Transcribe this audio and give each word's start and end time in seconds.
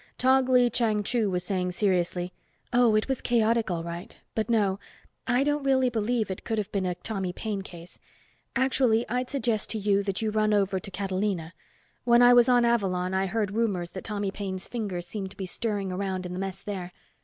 Tog 0.17 0.49
Lee 0.49 0.67
Chang 0.67 1.03
Chu 1.03 1.29
was 1.29 1.43
saying 1.43 1.73
seriously, 1.73 2.33
"Oh, 2.73 2.95
it 2.95 3.07
was 3.07 3.21
chaotic 3.21 3.69
all 3.69 3.83
right, 3.83 4.15
but 4.33 4.49
no, 4.49 4.79
I 5.27 5.43
don't 5.43 5.61
really 5.61 5.91
believe 5.91 6.31
it 6.31 6.43
could 6.43 6.57
have 6.57 6.71
been 6.71 6.87
a 6.87 6.95
Tommy 6.95 7.31
Paine 7.31 7.61
case. 7.61 7.99
Actually 8.55 9.07
I'd 9.07 9.29
suggest 9.29 9.69
to 9.69 9.77
you 9.77 10.01
that 10.01 10.19
you 10.19 10.31
run 10.31 10.55
over 10.55 10.79
to 10.79 10.89
Catalina. 10.89 11.53
When 12.03 12.23
I 12.23 12.33
was 12.33 12.49
on 12.49 12.65
Avalon 12.65 13.13
I 13.13 13.27
heard 13.27 13.51
rumors 13.51 13.91
that 13.91 14.03
Tommy 14.05 14.31
Paine's 14.31 14.67
finger 14.67 15.01
seemed 15.01 15.29
to 15.29 15.37
be 15.37 15.45
stirring 15.45 15.91
around 15.91 16.25
in 16.25 16.33
the 16.33 16.39
mess 16.39 16.63
there. 16.63 16.93